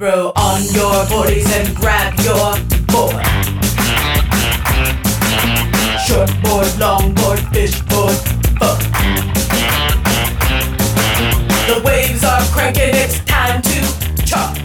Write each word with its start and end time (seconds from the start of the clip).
On 0.00 0.60
your 0.74 1.06
and 1.54 1.72
grab 1.76 2.18
your 2.18 2.58
board. 2.90 3.14
Short 6.04 6.28
board, 6.42 6.78
long 6.80 7.14
board, 7.14 7.38
fish 7.52 7.80
board. 7.82 8.16
The 11.68 11.80
waves 11.84 12.24
are 12.24 12.42
cranking, 12.52 12.90
it's 12.92 13.20
time 13.24 13.62
to 13.62 14.26
charge. 14.26 14.60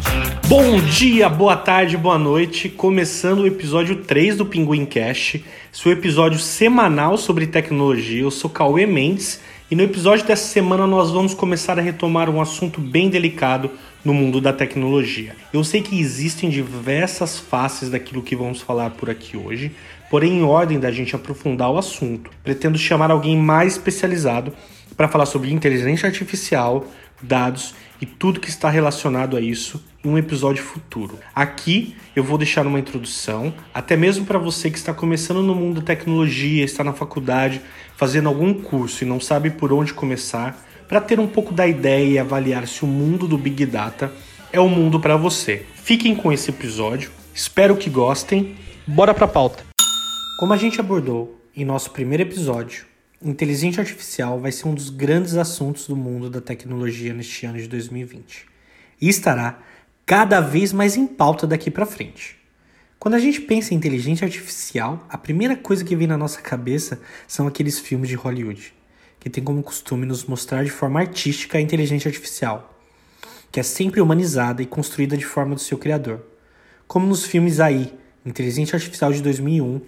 Bom 0.48 0.80
dia, 0.90 1.30
boa 1.30 1.56
tarde, 1.56 1.96
boa 1.96 2.18
noite. 2.18 2.68
Começando 2.68 3.42
o 3.42 3.46
episódio 3.46 3.98
3 3.98 4.38
do 4.38 4.48
Pinguim 4.48 4.84
Cast, 4.84 5.46
seu 5.72 5.92
episódio 5.92 6.40
semanal 6.40 7.20
sobre 7.20 7.46
tecnologia. 7.46 8.24
Eu 8.24 8.32
sou 8.32 8.50
Cauê 8.50 8.88
Mendes 8.88 9.40
e 9.72 9.76
no 9.76 9.84
episódio 9.84 10.26
dessa 10.26 10.48
semana 10.48 10.88
nós 10.88 11.12
vamos 11.12 11.36
começar 11.36 11.78
a 11.78 11.82
retomar 11.82 12.28
um 12.28 12.42
assunto 12.42 12.82
bem 12.82 13.08
delicado 13.08 13.70
no 14.04 14.16
mundo 14.16 14.42
da 14.42 14.52
tecnologia. 14.52 15.36
Eu 15.54 15.64
sei 15.64 15.84
que 15.84 16.00
existem 16.00 16.50
diversas 16.50 17.38
faces 17.38 17.88
daquilo 17.88 18.24
que 18.24 18.36
vamos 18.36 18.62
falar 18.62 18.90
por 18.92 19.12
aqui 19.12 19.38
hoje, 19.38 19.72
porém, 20.10 20.40
em 20.40 20.44
ordem 20.44 20.80
da 20.80 20.90
gente 20.90 21.16
aprofundar 21.16 21.70
o 21.70 21.78
assunto, 21.78 22.32
pretendo 22.44 22.80
chamar 22.80 23.12
alguém 23.12 23.38
mais 23.38 23.74
especializado 23.74 24.54
para 24.98 25.08
falar 25.08 25.28
sobre 25.28 25.54
inteligência 25.54 26.08
artificial, 26.08 26.88
dados 27.22 27.76
e 28.02 28.06
tudo 28.06 28.40
que 28.40 28.50
está 28.50 28.70
relacionado 28.70 29.36
a 29.36 29.42
isso 29.42 29.84
em 30.04 30.10
um 30.10 30.18
episódio 30.18 30.64
futuro. 30.64 31.20
Aqui 31.36 31.96
eu 32.16 32.24
vou 32.24 32.38
deixar 32.38 32.66
uma 32.66 32.80
introdução, 32.80 33.54
até 33.74 33.96
mesmo 33.98 34.26
para 34.26 34.40
você 34.40 34.70
que 34.70 34.78
está 34.78 34.94
começando 34.94 35.42
no 35.42 35.54
mundo 35.54 35.82
da 35.82 35.86
tecnologia, 35.88 36.64
está 36.64 36.84
na 36.84 36.94
faculdade, 36.94 37.62
fazendo 37.96 38.30
algum 38.30 38.54
curso 38.54 39.04
e 39.04 39.08
não 39.08 39.20
sabe 39.20 39.50
por 39.50 39.74
onde 39.74 39.94
começar 39.94 40.66
para 40.88 41.00
ter 41.00 41.20
um 41.20 41.28
pouco 41.28 41.54
da 41.54 41.68
ideia 41.68 42.08
e 42.08 42.18
avaliar 42.18 42.68
se 42.68 42.84
o 42.84 42.88
mundo 42.88 43.28
do 43.28 43.38
Big 43.38 43.66
Data 43.66 44.12
é 44.52 44.60
o 44.60 44.68
mundo 44.68 45.00
para 45.00 45.16
você. 45.16 45.66
Fiquem 45.76 46.16
com 46.16 46.32
esse 46.32 46.50
episódio, 46.50 47.12
espero 47.34 47.78
que 47.78 47.90
gostem. 47.90 48.56
Bora 48.88 49.14
para 49.14 49.26
a 49.26 49.28
pauta. 49.28 49.64
Como 50.40 50.52
a 50.52 50.58
gente 50.58 50.80
abordou 50.80 51.40
em 51.56 51.64
nosso 51.64 51.92
primeiro 51.92 52.24
episódio, 52.24 52.86
inteligência 53.24 53.82
artificial 53.82 54.40
vai 54.40 54.52
ser 54.52 54.68
um 54.68 54.74
dos 54.74 54.90
grandes 54.90 55.36
assuntos 55.36 55.88
do 55.88 55.96
mundo 55.96 56.30
da 56.30 56.40
tecnologia 56.40 57.14
neste 57.14 57.46
ano 57.46 57.58
de 57.58 57.68
2020 57.68 58.46
e 59.02 59.10
estará 59.10 59.60
cada 60.06 60.40
vez 60.42 60.74
mais 60.74 60.96
em 60.96 61.06
pauta 61.06 61.46
daqui 61.46 61.70
para 61.70 61.86
frente. 61.86 62.38
Quando 62.98 63.16
a 63.16 63.20
gente 63.20 63.42
pensa 63.42 63.74
em 63.74 63.78
inteligência 63.78 64.26
artificial, 64.26 65.06
a 65.10 65.18
primeira 65.18 65.56
coisa 65.56 65.84
que 65.84 65.96
vem 65.96 66.08
na 66.08 66.18
nossa 66.18 66.42
cabeça 66.42 67.00
são 67.28 67.48
aqueles 67.48 67.80
filmes 67.80 68.10
de 68.10 68.16
Hollywood 68.16 68.74
que 69.20 69.30
tem 69.30 69.44
como 69.44 69.62
costume 69.62 70.06
nos 70.06 70.24
mostrar 70.24 70.64
de 70.64 70.72
forma 70.72 71.00
artística 71.00 71.58
a 71.58 71.62
inteligência 71.62 72.08
artificial, 72.08 72.74
que 73.52 73.60
é 73.60 73.64
sempre 73.64 74.00
humanizada 74.00 74.62
e 74.62 74.66
construída 74.66 75.18
de 75.18 75.26
forma 75.26 75.56
do 75.56 75.62
seu 75.62 75.78
criador. 75.78 76.26
Como 76.88 77.06
nos 77.06 77.26
filmes 77.26 77.60
AI, 77.60 77.94
Inteligência 78.26 78.76
Artificial 78.76 79.12
de 79.12 79.22
2001, 79.22 79.82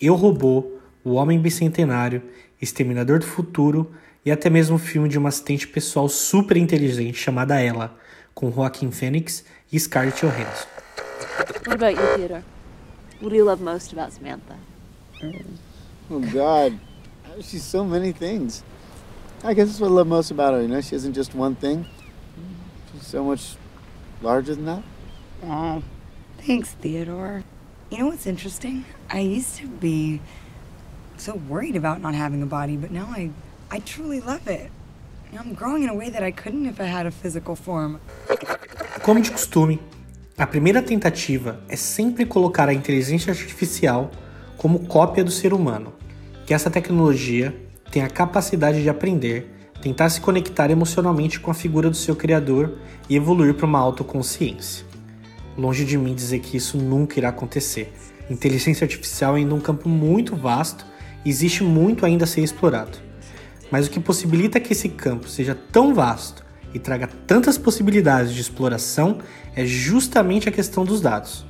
Eu 0.00 0.14
Robô, 0.14 0.77
O 1.04 1.14
Homem 1.14 1.40
Bicentenário, 1.40 2.22
Exterminador 2.60 3.20
do 3.20 3.26
Futuro 3.26 3.92
e 4.24 4.30
até 4.30 4.50
mesmo 4.50 4.76
o 4.76 4.78
filme 4.78 5.08
de 5.08 5.18
uma 5.18 5.28
assistente 5.28 5.66
pessoal 5.66 6.08
super 6.08 6.56
inteligente 6.56 7.16
chamada 7.18 7.60
Ela, 7.60 7.96
com 8.34 8.50
Joaquin 8.50 8.90
Phoenix 8.90 9.44
e 9.72 9.78
Scarlett 9.78 10.20
Johansson. 10.20 10.66
What 11.66 11.74
about 11.74 12.00
you, 12.00 12.16
Theodore? 12.16 12.44
What 13.20 13.30
do 13.30 13.36
you 13.36 13.44
love 13.44 13.62
most 13.62 13.92
about 13.92 14.12
Samantha? 14.12 14.56
Oh 16.10 16.20
God, 16.20 16.78
she's 17.40 17.62
so 17.62 17.84
many 17.84 18.12
things. 18.12 18.62
I 19.42 19.54
guess 19.54 19.68
that's 19.68 19.80
what 19.80 19.90
I 19.90 19.94
love 19.94 20.08
most 20.08 20.30
about 20.30 20.54
her. 20.54 20.62
You 20.62 20.68
know, 20.68 20.80
she 20.80 20.94
isn't 20.96 21.14
just 21.14 21.34
one 21.34 21.54
thing. 21.54 21.86
She's 22.92 23.06
so 23.06 23.24
much 23.24 23.56
larger 24.22 24.54
than 24.54 24.66
that. 24.66 24.82
Oh, 25.44 25.82
thanks, 26.38 26.72
Theodore. 26.72 27.44
You 27.90 27.98
know 27.98 28.06
what's 28.06 28.26
interesting? 28.26 28.84
I 29.10 29.20
used 29.20 29.56
to 29.56 29.66
be 29.66 30.20
so 31.20 31.34
worried 31.48 31.76
about 31.76 32.00
not 32.00 32.14
having 32.14 32.42
a 32.42 32.46
body, 32.46 32.76
but 32.76 32.90
now 32.90 33.06
I, 33.14 33.30
I 33.70 33.80
truly 33.80 34.20
love 34.20 34.46
it. 34.48 34.70
I'm 35.38 35.54
growing 35.54 35.82
in 35.82 35.90
a 35.90 35.94
way 35.94 36.10
that 36.10 36.22
I 36.22 36.32
couldn't 36.32 36.66
if 36.66 36.80
I 36.80 36.84
had 36.84 37.06
a 37.06 37.10
physical 37.10 37.54
form. 37.54 37.98
Como 39.02 39.20
de 39.20 39.30
costume, 39.30 39.78
a 40.38 40.46
primeira 40.46 40.82
tentativa 40.82 41.60
é 41.68 41.76
sempre 41.76 42.24
colocar 42.24 42.68
a 42.68 42.72
inteligência 42.72 43.30
artificial 43.30 44.10
como 44.56 44.86
cópia 44.86 45.22
do 45.22 45.30
ser 45.30 45.52
humano, 45.52 45.92
que 46.46 46.54
essa 46.54 46.70
tecnologia 46.70 47.54
tem 47.90 48.02
a 48.02 48.08
capacidade 48.08 48.82
de 48.82 48.88
aprender, 48.88 49.52
tentar 49.82 50.08
se 50.10 50.20
conectar 50.20 50.70
emocionalmente 50.70 51.40
com 51.40 51.50
a 51.50 51.54
figura 51.54 51.90
do 51.90 51.96
seu 51.96 52.16
criador 52.16 52.78
e 53.08 53.16
evoluir 53.16 53.54
para 53.54 53.66
uma 53.66 53.78
autoconsciência. 53.78 54.84
Longe 55.56 55.84
de 55.84 55.98
mim 55.98 56.14
dizer 56.14 56.38
que 56.38 56.56
isso 56.56 56.78
nunca 56.78 57.18
irá 57.18 57.28
acontecer. 57.30 57.92
Inteligência 58.30 58.84
artificial 58.84 59.36
é 59.36 59.40
ainda 59.40 59.54
um 59.54 59.60
campo 59.60 59.88
muito 59.88 60.36
vasto 60.36 60.86
existe 61.24 61.62
muito 61.62 62.04
ainda 62.04 62.24
a 62.24 62.26
ser 62.26 62.42
explorado. 62.42 62.98
Mas 63.70 63.86
o 63.86 63.90
que 63.90 64.00
possibilita 64.00 64.60
que 64.60 64.72
esse 64.72 64.88
campo 64.88 65.28
seja 65.28 65.54
tão 65.54 65.94
vasto 65.94 66.44
e 66.72 66.78
traga 66.78 67.08
tantas 67.26 67.58
possibilidades 67.58 68.32
de 68.32 68.40
exploração 68.40 69.18
é 69.54 69.64
justamente 69.64 70.48
a 70.48 70.52
questão 70.52 70.84
dos 70.84 71.00
dados. 71.00 71.44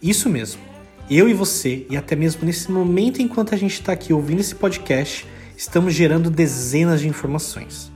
Isso 0.00 0.28
mesmo, 0.28 0.60
eu 1.10 1.28
e 1.28 1.34
você, 1.34 1.86
e 1.88 1.96
até 1.96 2.14
mesmo 2.14 2.44
nesse 2.44 2.70
momento 2.70 3.22
enquanto 3.22 3.54
a 3.54 3.58
gente 3.58 3.74
está 3.74 3.92
aqui 3.92 4.12
ouvindo 4.12 4.40
esse 4.40 4.54
podcast, 4.54 5.26
estamos 5.56 5.94
gerando 5.94 6.30
dezenas 6.30 7.00
de 7.00 7.08
informações. 7.08 7.90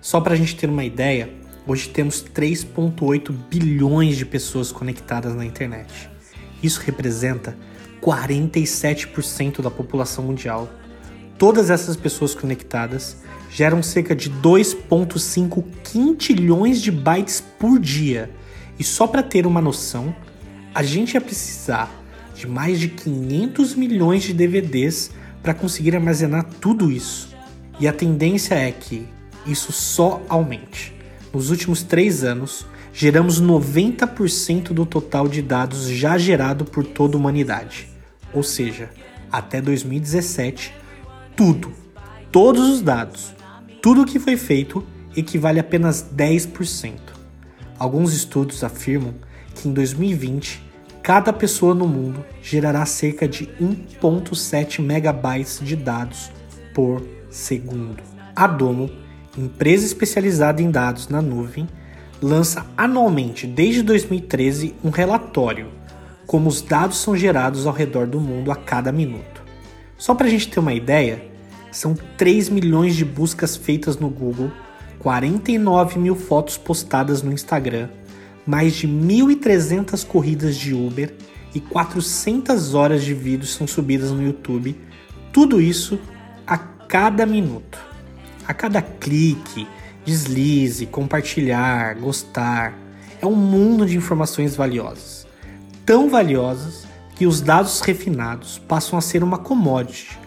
Só 0.00 0.20
para 0.20 0.34
a 0.34 0.36
gente 0.36 0.56
ter 0.56 0.70
uma 0.70 0.84
ideia, 0.84 1.28
hoje 1.66 1.88
temos 1.88 2.22
3,8 2.22 3.30
bilhões 3.50 4.16
de 4.16 4.24
pessoas 4.24 4.70
conectadas 4.70 5.34
na 5.34 5.44
internet. 5.44 6.08
Isso 6.62 6.80
representa 6.80 7.56
47% 8.02 9.60
da 9.60 9.70
população 9.70 10.24
mundial. 10.24 10.68
Todas 11.38 11.70
essas 11.70 11.96
pessoas 11.96 12.34
conectadas 12.34 13.18
geram 13.50 13.82
cerca 13.82 14.14
de 14.14 14.30
2,5 14.30 15.64
quintilhões 15.84 16.82
de 16.82 16.90
bytes 16.90 17.42
por 17.58 17.78
dia. 17.78 18.30
E 18.78 18.84
só 18.84 19.06
para 19.06 19.22
ter 19.22 19.46
uma 19.46 19.60
noção, 19.60 20.14
a 20.74 20.82
gente 20.82 21.14
ia 21.14 21.20
precisar 21.20 21.90
de 22.34 22.46
mais 22.46 22.78
de 22.78 22.88
500 22.88 23.74
milhões 23.74 24.22
de 24.22 24.32
DVDs 24.32 25.10
para 25.42 25.54
conseguir 25.54 25.94
armazenar 25.94 26.44
tudo 26.60 26.90
isso. 26.90 27.36
E 27.80 27.88
a 27.88 27.92
tendência 27.92 28.54
é 28.54 28.70
que 28.70 29.06
isso 29.46 29.72
só 29.72 30.22
aumente. 30.28 30.94
Nos 31.32 31.50
últimos 31.50 31.82
três 31.82 32.22
anos, 32.22 32.66
geramos 32.92 33.40
90% 33.40 34.72
do 34.72 34.86
total 34.86 35.28
de 35.28 35.42
dados 35.42 35.88
já 35.88 36.18
gerado 36.18 36.64
por 36.64 36.84
toda 36.84 37.16
a 37.16 37.20
humanidade. 37.20 37.88
Ou 38.32 38.42
seja, 38.42 38.90
até 39.30 39.60
2017, 39.60 40.72
tudo, 41.36 41.72
todos 42.30 42.68
os 42.68 42.82
dados, 42.82 43.34
tudo 43.82 44.02
o 44.02 44.06
que 44.06 44.18
foi 44.18 44.36
feito 44.36 44.84
equivale 45.16 45.58
a 45.58 45.62
apenas 45.62 46.04
10%. 46.14 46.92
Alguns 47.78 48.12
estudos 48.12 48.64
afirmam 48.64 49.14
que 49.54 49.68
em 49.68 49.72
2020 49.72 50.68
cada 51.02 51.32
pessoa 51.32 51.74
no 51.74 51.86
mundo 51.86 52.24
gerará 52.42 52.84
cerca 52.84 53.26
de 53.26 53.46
1.7 53.60 54.82
megabytes 54.82 55.60
de 55.62 55.74
dados 55.74 56.30
por 56.74 57.02
segundo. 57.30 58.02
A 58.34 58.46
Domo, 58.46 58.90
empresa 59.36 59.86
especializada 59.86 60.60
em 60.60 60.70
dados 60.70 61.08
na 61.08 61.22
nuvem, 61.22 61.68
lança 62.20 62.66
anualmente 62.76 63.46
desde 63.46 63.82
2013 63.82 64.74
um 64.82 64.90
relatório 64.90 65.78
como 66.28 66.46
os 66.50 66.60
dados 66.60 66.98
são 66.98 67.16
gerados 67.16 67.66
ao 67.66 67.72
redor 67.72 68.06
do 68.06 68.20
mundo 68.20 68.52
a 68.52 68.54
cada 68.54 68.92
minuto. 68.92 69.42
Só 69.96 70.14
para 70.14 70.26
a 70.26 70.30
gente 70.30 70.48
ter 70.48 70.60
uma 70.60 70.74
ideia, 70.74 71.24
são 71.72 71.96
3 72.18 72.50
milhões 72.50 72.94
de 72.94 73.04
buscas 73.04 73.56
feitas 73.56 73.96
no 73.96 74.10
Google, 74.10 74.52
49 74.98 75.98
mil 75.98 76.14
fotos 76.14 76.58
postadas 76.58 77.22
no 77.22 77.32
Instagram, 77.32 77.88
mais 78.46 78.74
de 78.74 78.86
1.300 78.86 80.06
corridas 80.06 80.54
de 80.54 80.74
Uber 80.74 81.14
e 81.54 81.60
400 81.60 82.74
horas 82.74 83.02
de 83.02 83.14
vídeos 83.14 83.54
são 83.54 83.66
subidas 83.66 84.10
no 84.10 84.22
YouTube. 84.22 84.78
Tudo 85.32 85.62
isso 85.62 85.98
a 86.46 86.58
cada 86.58 87.24
minuto. 87.24 87.78
A 88.46 88.52
cada 88.52 88.82
clique, 88.82 89.66
deslize, 90.08 90.86
compartilhar, 90.86 91.94
gostar. 91.96 92.72
É 93.20 93.26
um 93.26 93.34
mundo 93.34 93.84
de 93.84 93.96
informações 93.96 94.56
valiosas. 94.56 95.26
Tão 95.84 96.08
valiosas 96.08 96.86
que 97.14 97.26
os 97.26 97.42
dados 97.42 97.80
refinados 97.80 98.58
passam 98.58 98.98
a 98.98 99.02
ser 99.02 99.22
uma 99.22 99.38
commodity 99.38 100.18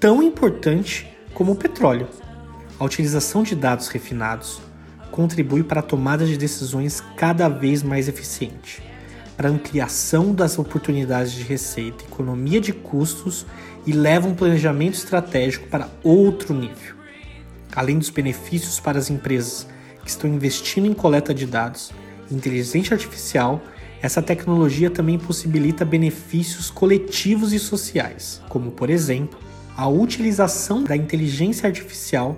tão 0.00 0.22
importante 0.22 1.06
como 1.34 1.52
o 1.52 1.56
petróleo. 1.56 2.08
A 2.80 2.84
utilização 2.84 3.42
de 3.42 3.54
dados 3.54 3.88
refinados 3.88 4.60
contribui 5.12 5.62
para 5.62 5.80
a 5.80 5.82
tomada 5.82 6.26
de 6.26 6.36
decisões 6.36 7.02
cada 7.16 7.48
vez 7.48 7.82
mais 7.82 8.08
eficiente, 8.08 8.82
para 9.36 9.48
a 9.48 9.52
ampliação 9.52 10.34
das 10.34 10.58
oportunidades 10.58 11.32
de 11.32 11.42
receita, 11.42 12.04
economia 12.04 12.60
de 12.60 12.72
custos 12.72 13.46
e 13.86 13.92
leva 13.92 14.28
um 14.28 14.34
planejamento 14.34 14.94
estratégico 14.94 15.68
para 15.68 15.88
outro 16.02 16.54
nível. 16.54 16.97
Além 17.74 17.98
dos 17.98 18.10
benefícios 18.10 18.80
para 18.80 18.98
as 18.98 19.10
empresas 19.10 19.66
que 20.02 20.10
estão 20.10 20.28
investindo 20.28 20.86
em 20.86 20.94
coleta 20.94 21.34
de 21.34 21.46
dados, 21.46 21.92
inteligência 22.30 22.94
artificial, 22.94 23.62
essa 24.00 24.22
tecnologia 24.22 24.90
também 24.90 25.18
possibilita 25.18 25.84
benefícios 25.84 26.70
coletivos 26.70 27.52
e 27.52 27.58
sociais, 27.58 28.40
como, 28.48 28.70
por 28.70 28.90
exemplo, 28.90 29.38
a 29.76 29.88
utilização 29.88 30.82
da 30.82 30.96
inteligência 30.96 31.66
artificial 31.66 32.36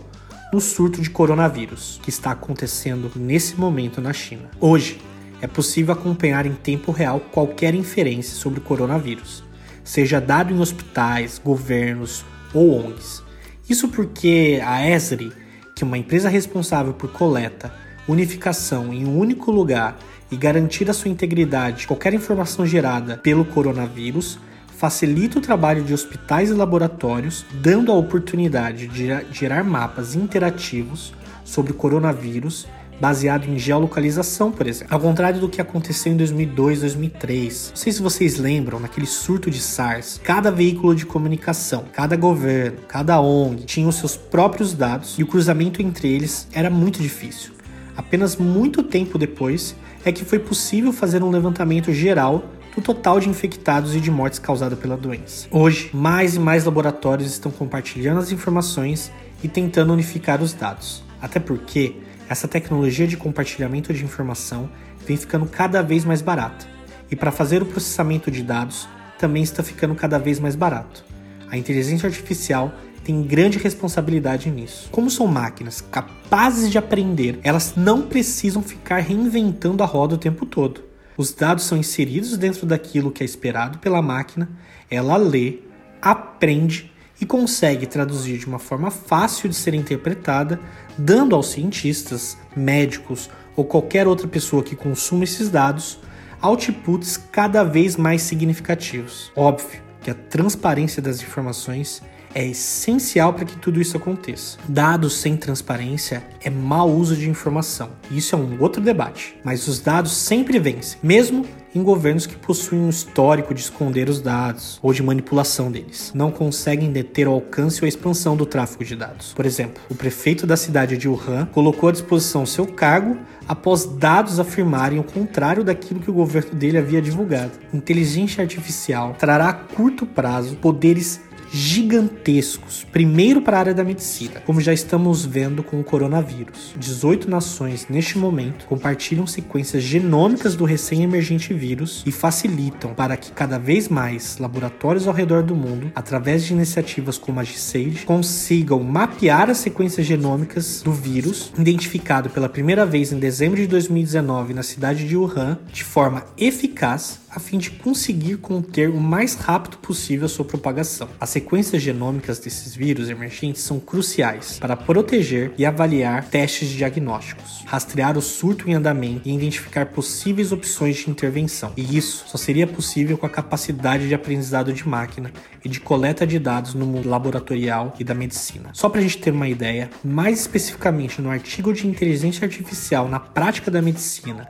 no 0.52 0.60
surto 0.60 1.00
de 1.00 1.10
coronavírus, 1.10 2.00
que 2.02 2.10
está 2.10 2.32
acontecendo 2.32 3.10
nesse 3.14 3.56
momento 3.56 4.00
na 4.00 4.12
China. 4.12 4.50
Hoje, 4.60 5.00
é 5.40 5.46
possível 5.46 5.94
acompanhar 5.94 6.44
em 6.44 6.54
tempo 6.54 6.92
real 6.92 7.20
qualquer 7.20 7.74
inferência 7.74 8.34
sobre 8.34 8.60
o 8.60 8.62
coronavírus, 8.62 9.42
seja 9.84 10.20
dado 10.20 10.52
em 10.52 10.60
hospitais, 10.60 11.40
governos 11.42 12.24
ou 12.52 12.84
ONGs. 12.84 13.22
Isso 13.70 13.86
porque 13.86 14.60
a 14.66 14.84
ESRI, 14.90 15.32
que 15.76 15.84
é 15.84 15.86
uma 15.86 15.96
empresa 15.96 16.28
responsável 16.28 16.92
por 16.92 17.12
coleta, 17.12 17.72
unificação 18.08 18.92
em 18.92 19.06
um 19.06 19.16
único 19.16 19.52
lugar 19.52 19.96
e 20.28 20.36
garantir 20.36 20.90
a 20.90 20.92
sua 20.92 21.08
integridade 21.08 21.86
qualquer 21.86 22.12
informação 22.12 22.66
gerada 22.66 23.16
pelo 23.18 23.44
coronavírus, 23.44 24.40
facilita 24.76 25.38
o 25.38 25.40
trabalho 25.40 25.84
de 25.84 25.94
hospitais 25.94 26.50
e 26.50 26.52
laboratórios, 26.52 27.46
dando 27.62 27.92
a 27.92 27.94
oportunidade 27.94 28.88
de 28.88 29.06
gerar 29.30 29.62
mapas 29.62 30.16
interativos 30.16 31.14
sobre 31.44 31.70
o 31.70 31.76
coronavírus 31.76 32.66
baseado 33.00 33.48
em 33.48 33.58
geolocalização, 33.58 34.52
por 34.52 34.66
exemplo. 34.66 34.94
Ao 34.94 35.00
contrário 35.00 35.40
do 35.40 35.48
que 35.48 35.60
aconteceu 35.60 36.12
em 36.12 36.16
2002, 36.16 36.80
2003. 36.80 37.70
Não 37.70 37.76
sei 37.76 37.92
se 37.92 38.02
vocês 38.02 38.38
lembram, 38.38 38.78
naquele 38.78 39.06
surto 39.06 39.50
de 39.50 39.60
SARS, 39.60 40.20
cada 40.22 40.50
veículo 40.50 40.94
de 40.94 41.06
comunicação, 41.06 41.84
cada 41.92 42.16
governo, 42.16 42.78
cada 42.86 43.20
ONG 43.20 43.64
tinha 43.64 43.88
os 43.88 43.96
seus 43.96 44.16
próprios 44.16 44.74
dados 44.74 45.18
e 45.18 45.22
o 45.22 45.26
cruzamento 45.26 45.80
entre 45.80 46.08
eles 46.08 46.46
era 46.52 46.68
muito 46.68 47.00
difícil. 47.00 47.52
Apenas 47.96 48.36
muito 48.36 48.82
tempo 48.82 49.18
depois 49.18 49.74
é 50.04 50.12
que 50.12 50.24
foi 50.24 50.38
possível 50.38 50.92
fazer 50.92 51.22
um 51.22 51.30
levantamento 51.30 51.92
geral 51.92 52.44
do 52.74 52.80
total 52.80 53.18
de 53.18 53.28
infectados 53.28 53.94
e 53.94 54.00
de 54.00 54.10
mortes 54.10 54.38
causadas 54.38 54.78
pela 54.78 54.96
doença. 54.96 55.48
Hoje, 55.50 55.90
mais 55.92 56.36
e 56.36 56.38
mais 56.38 56.64
laboratórios 56.64 57.30
estão 57.30 57.50
compartilhando 57.50 58.18
as 58.18 58.30
informações 58.30 59.10
e 59.42 59.48
tentando 59.48 59.92
unificar 59.92 60.42
os 60.42 60.52
dados. 60.52 61.02
Até 61.20 61.40
porque 61.40 61.96
essa 62.30 62.46
tecnologia 62.46 63.08
de 63.08 63.16
compartilhamento 63.16 63.92
de 63.92 64.04
informação 64.04 64.70
vem 65.04 65.16
ficando 65.16 65.46
cada 65.46 65.82
vez 65.82 66.04
mais 66.04 66.22
barata. 66.22 66.64
E 67.10 67.16
para 67.16 67.32
fazer 67.32 67.60
o 67.60 67.66
processamento 67.66 68.30
de 68.30 68.40
dados 68.40 68.88
também 69.18 69.42
está 69.42 69.64
ficando 69.64 69.96
cada 69.96 70.16
vez 70.16 70.38
mais 70.38 70.54
barato. 70.54 71.04
A 71.50 71.58
inteligência 71.58 72.06
artificial 72.06 72.72
tem 73.02 73.20
grande 73.20 73.58
responsabilidade 73.58 74.48
nisso. 74.48 74.88
Como 74.92 75.10
são 75.10 75.26
máquinas 75.26 75.80
capazes 75.80 76.70
de 76.70 76.78
aprender, 76.78 77.40
elas 77.42 77.74
não 77.76 78.02
precisam 78.02 78.62
ficar 78.62 78.98
reinventando 78.98 79.82
a 79.82 79.86
roda 79.86 80.14
o 80.14 80.18
tempo 80.18 80.46
todo. 80.46 80.84
Os 81.16 81.32
dados 81.34 81.64
são 81.64 81.76
inseridos 81.76 82.38
dentro 82.38 82.64
daquilo 82.64 83.10
que 83.10 83.24
é 83.24 83.26
esperado 83.26 83.78
pela 83.78 84.00
máquina, 84.00 84.48
ela 84.88 85.16
lê, 85.16 85.58
aprende 86.00 86.89
e 87.20 87.26
consegue 87.26 87.86
traduzir 87.86 88.38
de 88.38 88.46
uma 88.46 88.58
forma 88.58 88.90
fácil 88.90 89.48
de 89.48 89.54
ser 89.54 89.74
interpretada, 89.74 90.58
dando 90.96 91.34
aos 91.34 91.50
cientistas, 91.50 92.36
médicos 92.56 93.28
ou 93.54 93.64
qualquer 93.64 94.08
outra 94.08 94.26
pessoa 94.26 94.62
que 94.62 94.74
consuma 94.74 95.24
esses 95.24 95.50
dados 95.50 95.98
outputs 96.40 97.16
cada 97.16 97.62
vez 97.62 97.96
mais 97.96 98.22
significativos. 98.22 99.30
Óbvio 99.36 99.82
que 100.00 100.10
a 100.10 100.14
transparência 100.14 101.02
das 101.02 101.20
informações 101.20 102.02
é 102.34 102.46
essencial 102.46 103.32
para 103.32 103.44
que 103.44 103.56
tudo 103.56 103.80
isso 103.80 103.96
aconteça. 103.96 104.58
Dados 104.68 105.14
sem 105.14 105.36
transparência 105.36 106.22
é 106.42 106.50
mau 106.50 106.90
uso 106.90 107.16
de 107.16 107.28
informação. 107.28 107.90
Isso 108.10 108.34
é 108.34 108.38
um 108.38 108.60
outro 108.60 108.82
debate, 108.82 109.36
mas 109.44 109.66
os 109.68 109.80
dados 109.80 110.12
sempre 110.12 110.58
vencem, 110.58 110.98
mesmo 111.02 111.44
em 111.74 111.82
governos 111.82 112.26
que 112.26 112.34
possuem 112.34 112.82
um 112.82 112.88
histórico 112.88 113.54
de 113.54 113.60
esconder 113.60 114.08
os 114.08 114.20
dados 114.20 114.78
ou 114.82 114.92
de 114.92 115.02
manipulação 115.02 115.70
deles. 115.70 116.12
Não 116.14 116.30
conseguem 116.30 116.90
deter 116.90 117.28
o 117.28 117.32
alcance 117.32 117.80
ou 117.80 117.86
a 117.86 117.88
expansão 117.88 118.36
do 118.36 118.44
tráfego 118.44 118.84
de 118.84 118.96
dados. 118.96 119.32
Por 119.32 119.46
exemplo, 119.46 119.80
o 119.88 119.94
prefeito 119.94 120.46
da 120.46 120.56
cidade 120.56 120.96
de 120.96 121.08
Wuhan 121.08 121.46
colocou 121.52 121.88
à 121.88 121.92
disposição 121.92 122.44
seu 122.44 122.66
cargo 122.66 123.16
após 123.46 123.84
dados 123.84 124.38
afirmarem 124.38 124.98
o 124.98 125.04
contrário 125.04 125.64
daquilo 125.64 126.00
que 126.00 126.10
o 126.10 126.14
governo 126.14 126.54
dele 126.54 126.78
havia 126.78 127.02
divulgado. 127.02 127.52
Inteligência 127.72 128.42
artificial 128.42 129.14
trará 129.18 129.48
a 129.48 129.52
curto 129.52 130.06
prazo 130.06 130.56
poderes 130.56 131.20
gigantescos, 131.52 132.86
primeiro 132.90 133.42
para 133.42 133.56
a 133.56 133.60
área 133.60 133.74
da 133.74 133.84
medicina, 133.84 134.40
como 134.46 134.60
já 134.60 134.72
estamos 134.72 135.24
vendo 135.24 135.62
com 135.62 135.80
o 135.80 135.84
coronavírus. 135.84 136.74
18 136.76 137.28
nações, 137.28 137.86
neste 137.88 138.18
momento, 138.18 138.66
compartilham 138.66 139.26
sequências 139.26 139.82
genômicas 139.82 140.54
do 140.54 140.64
recém-emergente 140.64 141.52
vírus 141.52 142.02
e 142.06 142.12
facilitam 142.12 142.94
para 142.94 143.16
que 143.16 143.32
cada 143.32 143.58
vez 143.58 143.88
mais 143.88 144.38
laboratórios 144.38 145.08
ao 145.08 145.14
redor 145.14 145.42
do 145.42 145.54
mundo, 145.54 145.90
através 145.94 146.44
de 146.44 146.52
iniciativas 146.52 147.18
como 147.18 147.40
a 147.40 147.44
GSAID, 147.44 148.04
consigam 148.04 148.82
mapear 148.82 149.50
as 149.50 149.58
sequências 149.58 150.06
genômicas 150.06 150.82
do 150.82 150.92
vírus, 150.92 151.52
identificado 151.58 152.30
pela 152.30 152.48
primeira 152.48 152.86
vez 152.86 153.12
em 153.12 153.18
dezembro 153.18 153.60
de 153.60 153.66
2019 153.66 154.54
na 154.54 154.62
cidade 154.62 155.06
de 155.06 155.16
Wuhan, 155.16 155.58
de 155.72 155.84
forma 155.84 156.24
eficaz 156.38 157.19
a 157.30 157.38
fim 157.38 157.58
de 157.58 157.70
conseguir 157.70 158.36
conter 158.38 158.90
o 158.90 159.00
mais 159.00 159.34
rápido 159.34 159.78
possível 159.78 160.26
a 160.26 160.28
sua 160.28 160.44
propagação. 160.44 161.08
As 161.20 161.30
sequências 161.30 161.80
genômicas 161.80 162.38
desses 162.38 162.74
vírus 162.74 163.08
emergentes 163.08 163.62
são 163.62 163.78
cruciais 163.78 164.58
para 164.58 164.76
proteger 164.76 165.52
e 165.56 165.64
avaliar 165.64 166.24
testes 166.24 166.68
diagnósticos, 166.68 167.62
rastrear 167.66 168.18
o 168.18 168.22
surto 168.22 168.68
em 168.68 168.74
andamento 168.74 169.28
e 169.28 169.34
identificar 169.34 169.86
possíveis 169.86 170.52
opções 170.52 170.96
de 170.96 171.10
intervenção. 171.10 171.72
E 171.76 171.96
isso 171.96 172.24
só 172.26 172.36
seria 172.36 172.66
possível 172.66 173.16
com 173.16 173.26
a 173.26 173.30
capacidade 173.30 174.08
de 174.08 174.14
aprendizado 174.14 174.72
de 174.72 174.86
máquina 174.86 175.32
e 175.64 175.68
de 175.68 175.80
coleta 175.80 176.26
de 176.26 176.38
dados 176.38 176.74
no 176.74 176.86
mundo 176.86 177.08
laboratorial 177.08 177.94
e 177.98 178.04
da 178.04 178.14
medicina. 178.14 178.70
Só 178.72 178.88
para 178.88 179.00
a 179.00 179.02
gente 179.02 179.18
ter 179.18 179.30
uma 179.30 179.48
ideia, 179.48 179.90
mais 180.02 180.40
especificamente 180.40 181.22
no 181.22 181.30
artigo 181.30 181.72
de 181.72 181.86
inteligência 181.86 182.44
artificial 182.44 183.08
na 183.08 183.20
prática 183.20 183.70
da 183.70 183.80
medicina, 183.80 184.48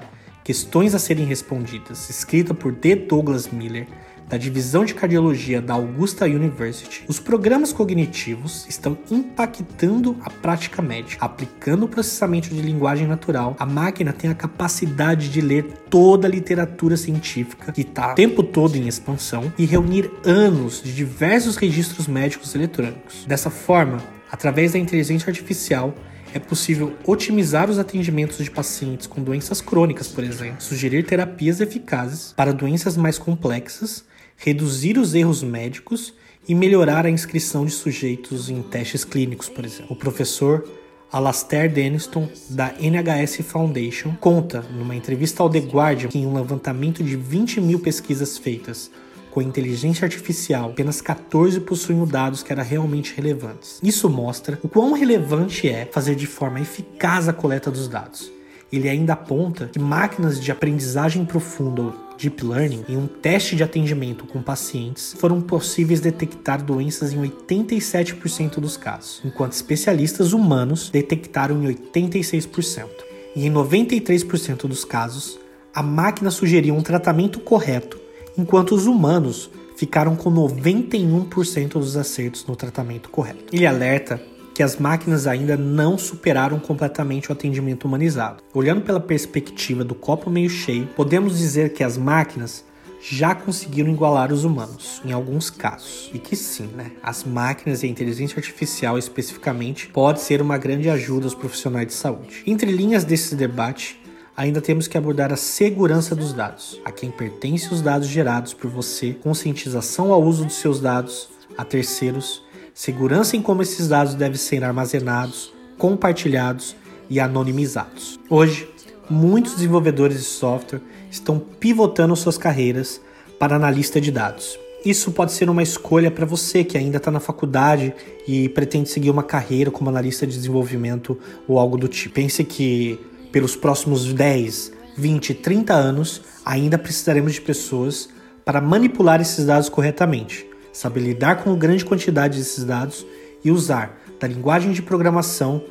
Questões 0.50 0.96
a 0.96 0.98
serem 0.98 1.26
respondidas, 1.26 2.10
escrita 2.10 2.52
por 2.52 2.72
D. 2.72 2.96
Douglas 2.96 3.46
Miller, 3.52 3.86
da 4.28 4.36
Divisão 4.36 4.84
de 4.84 4.94
Cardiologia 4.94 5.62
da 5.62 5.74
Augusta 5.74 6.24
University, 6.24 7.04
os 7.06 7.20
programas 7.20 7.72
cognitivos 7.72 8.66
estão 8.68 8.98
impactando 9.12 10.16
a 10.20 10.28
prática 10.28 10.82
médica. 10.82 11.24
Aplicando 11.24 11.84
o 11.84 11.88
processamento 11.88 12.48
de 12.48 12.60
linguagem 12.60 13.06
natural, 13.06 13.54
a 13.60 13.64
máquina 13.64 14.12
tem 14.12 14.28
a 14.28 14.34
capacidade 14.34 15.28
de 15.28 15.40
ler 15.40 15.66
toda 15.88 16.26
a 16.26 16.30
literatura 16.30 16.96
científica 16.96 17.70
que 17.70 17.82
está 17.82 18.10
o 18.10 18.14
tempo 18.16 18.42
todo 18.42 18.74
em 18.74 18.88
expansão 18.88 19.52
e 19.56 19.64
reunir 19.64 20.10
anos 20.24 20.82
de 20.82 20.92
diversos 20.92 21.54
registros 21.54 22.08
médicos 22.08 22.56
eletrônicos. 22.56 23.24
Dessa 23.24 23.50
forma, 23.50 23.98
através 24.32 24.72
da 24.72 24.80
inteligência 24.80 25.30
artificial, 25.30 25.94
é 26.34 26.38
possível 26.38 26.96
otimizar 27.04 27.70
os 27.70 27.78
atendimentos 27.78 28.38
de 28.42 28.50
pacientes 28.50 29.06
com 29.06 29.22
doenças 29.22 29.60
crônicas, 29.60 30.08
por 30.08 30.24
exemplo, 30.24 30.62
sugerir 30.62 31.04
terapias 31.04 31.60
eficazes 31.60 32.32
para 32.36 32.52
doenças 32.52 32.96
mais 32.96 33.18
complexas, 33.18 34.04
reduzir 34.36 34.98
os 34.98 35.14
erros 35.14 35.42
médicos 35.42 36.14
e 36.48 36.54
melhorar 36.54 37.06
a 37.06 37.10
inscrição 37.10 37.64
de 37.64 37.72
sujeitos 37.72 38.48
em 38.48 38.62
testes 38.62 39.04
clínicos, 39.04 39.48
por 39.48 39.64
exemplo. 39.64 39.92
O 39.92 39.96
professor 39.96 40.66
Alastair 41.12 41.70
Denniston, 41.72 42.28
da 42.48 42.72
NHS 42.78 43.38
Foundation, 43.44 44.14
conta, 44.20 44.62
numa 44.62 44.94
entrevista 44.94 45.42
ao 45.42 45.50
The 45.50 45.58
Guardian, 45.58 46.08
que 46.08 46.18
em 46.18 46.26
um 46.26 46.34
levantamento 46.34 47.02
de 47.02 47.16
20 47.16 47.60
mil 47.60 47.80
pesquisas 47.80 48.38
feitas 48.38 48.90
com 49.30 49.40
inteligência 49.40 50.04
artificial, 50.04 50.70
apenas 50.70 51.00
14 51.00 51.60
possuem 51.60 52.04
dados 52.04 52.42
que 52.42 52.52
eram 52.52 52.64
realmente 52.64 53.14
relevantes. 53.14 53.78
Isso 53.82 54.08
mostra 54.10 54.58
o 54.62 54.68
quão 54.68 54.92
relevante 54.92 55.68
é 55.68 55.86
fazer 55.86 56.14
de 56.14 56.26
forma 56.26 56.60
eficaz 56.60 57.28
a 57.28 57.32
coleta 57.32 57.70
dos 57.70 57.88
dados. 57.88 58.30
Ele 58.72 58.88
ainda 58.88 59.14
aponta 59.14 59.68
que 59.72 59.78
máquinas 59.78 60.40
de 60.40 60.52
aprendizagem 60.52 61.24
profunda 61.24 61.92
Deep 62.16 62.44
Learning, 62.44 62.84
em 62.88 62.96
um 62.96 63.06
teste 63.06 63.56
de 63.56 63.64
atendimento 63.64 64.26
com 64.26 64.42
pacientes, 64.42 65.14
foram 65.18 65.40
possíveis 65.40 66.00
detectar 66.00 66.62
doenças 66.62 67.12
em 67.12 67.20
87% 67.20 68.60
dos 68.60 68.76
casos, 68.76 69.22
enquanto 69.24 69.52
especialistas 69.52 70.32
humanos 70.32 70.90
detectaram 70.90 71.62
em 71.62 71.74
86%. 71.74 72.86
E 73.34 73.46
em 73.46 73.52
93% 73.52 74.68
dos 74.68 74.84
casos, 74.84 75.38
a 75.74 75.82
máquina 75.82 76.30
sugeriu 76.30 76.74
um 76.74 76.82
tratamento 76.82 77.40
correto 77.40 77.98
enquanto 78.40 78.74
os 78.74 78.86
humanos 78.86 79.50
ficaram 79.76 80.16
com 80.16 80.32
91% 80.32 81.72
dos 81.72 81.96
acertos 81.96 82.44
no 82.46 82.56
tratamento 82.56 83.08
correto. 83.08 83.44
Ele 83.52 83.66
alerta 83.66 84.20
que 84.54 84.62
as 84.62 84.76
máquinas 84.76 85.26
ainda 85.26 85.56
não 85.56 85.96
superaram 85.96 86.58
completamente 86.58 87.30
o 87.30 87.32
atendimento 87.32 87.84
humanizado. 87.86 88.42
Olhando 88.52 88.82
pela 88.82 89.00
perspectiva 89.00 89.84
do 89.84 89.94
copo 89.94 90.28
meio 90.28 90.50
cheio, 90.50 90.86
podemos 90.96 91.38
dizer 91.38 91.72
que 91.72 91.82
as 91.82 91.96
máquinas 91.96 92.64
já 93.00 93.34
conseguiram 93.34 93.90
igualar 93.90 94.30
os 94.32 94.44
humanos, 94.44 95.00
em 95.04 95.12
alguns 95.12 95.48
casos. 95.48 96.10
E 96.12 96.18
que 96.18 96.36
sim, 96.36 96.68
né? 96.76 96.92
As 97.02 97.24
máquinas 97.24 97.82
e 97.82 97.86
a 97.86 97.88
inteligência 97.88 98.36
artificial 98.36 98.98
especificamente 98.98 99.88
pode 99.88 100.20
ser 100.20 100.42
uma 100.42 100.58
grande 100.58 100.90
ajuda 100.90 101.26
aos 101.26 101.34
profissionais 101.34 101.86
de 101.86 101.94
saúde. 101.94 102.42
Entre 102.46 102.70
linhas 102.70 103.04
desse 103.04 103.34
debate, 103.34 103.98
ainda 104.40 104.62
temos 104.62 104.88
que 104.88 104.96
abordar 104.96 105.30
a 105.34 105.36
segurança 105.36 106.16
dos 106.16 106.32
dados, 106.32 106.80
a 106.82 106.90
quem 106.90 107.10
pertence 107.10 107.74
os 107.74 107.82
dados 107.82 108.08
gerados 108.08 108.54
por 108.54 108.70
você, 108.70 109.12
conscientização 109.12 110.14
ao 110.14 110.22
uso 110.22 110.46
dos 110.46 110.54
seus 110.54 110.80
dados, 110.80 111.28
a 111.58 111.62
terceiros, 111.62 112.42
segurança 112.72 113.36
em 113.36 113.42
como 113.42 113.60
esses 113.60 113.86
dados 113.86 114.14
devem 114.14 114.38
ser 114.38 114.64
armazenados, 114.64 115.52
compartilhados 115.76 116.74
e 117.10 117.20
anonimizados. 117.20 118.18
Hoje, 118.30 118.66
muitos 119.10 119.56
desenvolvedores 119.56 120.16
de 120.16 120.24
software 120.24 120.80
estão 121.10 121.38
pivotando 121.38 122.16
suas 122.16 122.38
carreiras 122.38 122.98
para 123.38 123.56
analista 123.56 124.00
de 124.00 124.10
dados. 124.10 124.58
Isso 124.82 125.12
pode 125.12 125.32
ser 125.32 125.50
uma 125.50 125.62
escolha 125.62 126.10
para 126.10 126.24
você 126.24 126.64
que 126.64 126.78
ainda 126.78 126.96
está 126.96 127.10
na 127.10 127.20
faculdade 127.20 127.92
e 128.26 128.48
pretende 128.48 128.88
seguir 128.88 129.10
uma 129.10 129.22
carreira 129.22 129.70
como 129.70 129.90
analista 129.90 130.26
de 130.26 130.34
desenvolvimento 130.34 131.18
ou 131.46 131.58
algo 131.58 131.76
do 131.76 131.86
tipo. 131.86 132.14
Pense 132.14 132.42
que 132.42 132.98
pelos 133.32 133.56
próximos 133.56 134.12
10, 134.12 134.72
20, 134.96 135.34
30 135.34 135.72
anos 135.72 136.22
ainda 136.44 136.78
precisaremos 136.78 137.34
de 137.34 137.40
pessoas 137.40 138.08
para 138.44 138.60
manipular 138.60 139.20
esses 139.20 139.46
dados 139.46 139.68
corretamente, 139.68 140.46
saber 140.72 141.00
lidar 141.00 141.42
com 141.42 141.54
grande 141.56 141.84
quantidade 141.84 142.38
desses 142.38 142.64
dados 142.64 143.06
e 143.44 143.50
usar 143.50 144.00
da 144.18 144.26
linguagem 144.26 144.72
de 144.72 144.82
programação 144.82 145.62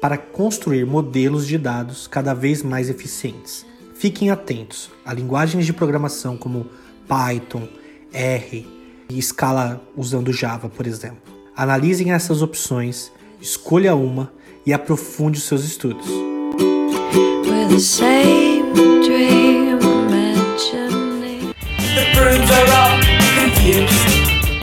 para 0.00 0.18
construir 0.18 0.84
modelos 0.84 1.46
de 1.46 1.58
dados 1.58 2.06
cada 2.06 2.34
vez 2.34 2.62
mais 2.62 2.90
eficientes. 2.90 3.64
Fiquem 3.94 4.30
atentos 4.30 4.90
a 5.04 5.12
linguagens 5.12 5.64
de 5.64 5.72
programação 5.72 6.36
como 6.36 6.66
Python, 7.08 7.66
R 8.12 8.66
e 9.08 9.22
Scala 9.22 9.82
usando 9.96 10.32
Java, 10.32 10.68
por 10.68 10.86
exemplo. 10.86 11.18
Analisem 11.56 12.12
essas 12.12 12.42
opções, 12.42 13.10
escolha 13.40 13.94
uma 13.94 14.30
e 14.66 14.72
aprofunde 14.72 15.38
os 15.38 15.44
seus 15.44 15.64
estudos. 15.64 16.35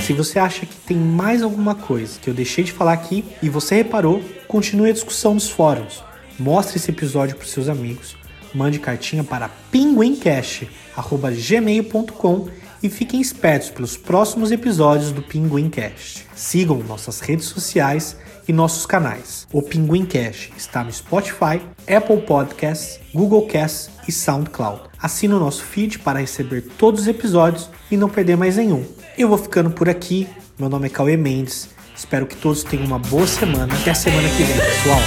Se 0.01 0.13
você 0.13 0.39
acha 0.39 0.65
que 0.65 0.73
tem 0.87 0.97
mais 0.97 1.43
alguma 1.43 1.75
coisa 1.75 2.19
que 2.19 2.27
eu 2.27 2.33
deixei 2.33 2.63
de 2.63 2.71
falar 2.71 2.93
aqui 2.93 3.23
e 3.41 3.49
você 3.49 3.75
reparou, 3.75 4.19
continue 4.47 4.89
a 4.89 4.93
discussão 4.93 5.35
nos 5.35 5.47
fóruns. 5.47 6.03
Mostre 6.39 6.77
esse 6.77 6.89
episódio 6.89 7.35
para 7.35 7.45
seus 7.45 7.69
amigos. 7.69 8.17
Mande 8.51 8.79
cartinha 8.79 9.23
para 9.23 9.47
pinguimcast.gmail.com 9.71 12.47
e 12.81 12.89
fiquem 12.89 13.21
espertos 13.21 13.69
pelos 13.69 13.95
próximos 13.95 14.51
episódios 14.51 15.11
do 15.11 15.21
Pinguim 15.21 15.69
Cast. 15.69 16.25
Sigam 16.35 16.79
nossas 16.79 17.19
redes 17.19 17.45
sociais 17.45 18.17
e 18.47 18.53
nossos 18.53 18.85
canais. 18.85 19.47
O 19.51 19.61
Pinguim 19.61 20.05
Cast 20.05 20.53
está 20.57 20.83
no 20.83 20.91
Spotify, 20.91 21.61
Apple 21.87 22.21
Podcasts, 22.21 22.99
Google 23.13 23.47
Casts 23.47 23.89
e 24.07 24.11
SoundCloud. 24.11 24.81
Assine 25.01 25.33
o 25.33 25.39
nosso 25.39 25.63
feed 25.63 25.99
para 25.99 26.19
receber 26.19 26.61
todos 26.77 27.01
os 27.01 27.07
episódios 27.07 27.69
e 27.91 27.97
não 27.97 28.09
perder 28.09 28.37
mais 28.37 28.57
nenhum. 28.57 28.85
Eu 29.17 29.29
vou 29.29 29.37
ficando 29.37 29.69
por 29.69 29.89
aqui. 29.89 30.27
Meu 30.57 30.69
nome 30.69 30.87
é 30.87 30.89
Cauê 30.89 31.17
Mendes. 31.17 31.69
Espero 31.95 32.25
que 32.25 32.35
todos 32.35 32.63
tenham 32.63 32.85
uma 32.85 32.99
boa 32.99 33.27
semana. 33.27 33.73
Até 33.73 33.91
a 33.91 33.95
semana 33.95 34.27
que 34.29 34.43
vem, 34.43 34.57
pessoal. 34.57 34.99